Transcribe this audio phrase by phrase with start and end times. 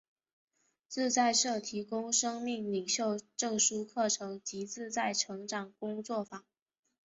[0.87, 6.43] 自在社提供生命领袖证书课程及自在成长工作坊。